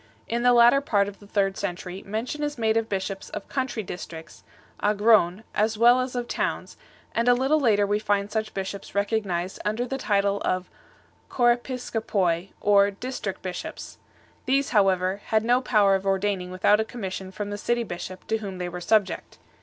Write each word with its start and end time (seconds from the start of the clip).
In 0.27 0.41
the 0.41 0.51
latter 0.51 0.81
part 0.81 1.07
of 1.07 1.19
the 1.19 1.27
third 1.27 1.57
century 1.57 2.01
mention 2.03 2.41
is 2.41 2.57
made 2.57 2.75
of 2.75 2.89
bishops 2.89 3.29
of 3.29 3.47
country 3.47 3.83
districts 3.83 4.43
(aypwv*) 4.81 5.43
as 5.53 5.77
well 5.77 5.99
as 6.01 6.15
of 6.15 6.27
towns, 6.27 6.75
and 7.13 7.27
a 7.27 7.35
little 7.35 7.59
later 7.59 7.85
we 7.85 7.99
find 7.99 8.31
such 8.31 8.55
bishops 8.55 8.95
recognized 8.95 9.59
under 9.63 9.85
the 9.85 9.99
title 9.99 10.41
of 10.43 10.71
^wpe 11.29 11.61
jrio 11.61 11.91
KOTroi, 12.01 12.49
or 12.61 12.89
district 12.89 13.43
bishops; 13.43 13.99
these, 14.47 14.69
however, 14.69 15.21
had 15.25 15.43
no 15.43 15.61
power 15.61 15.93
of 15.93 16.07
ordaining 16.07 16.49
without 16.49 16.79
a 16.79 16.83
commission 16.83 17.29
from 17.29 17.51
the 17.51 17.55
city 17.59 17.83
bishop 17.83 18.25
to 18.25 18.37
whom 18.39 18.57
they 18.57 18.67
were 18.69 18.81
subject 18.81 19.35
5 19.35 19.39